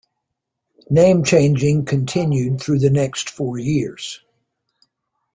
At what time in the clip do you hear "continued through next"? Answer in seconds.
1.85-3.29